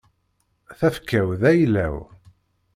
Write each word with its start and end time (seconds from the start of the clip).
Tafekka-w 0.79 1.29
d 1.41 1.41
ayla-w. 1.51 1.95